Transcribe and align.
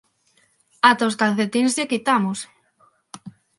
¡Ata 0.89 1.09
os 1.09 1.17
calcetíns 1.21 1.75
lle 1.77 1.89
quitamos! 1.91 2.39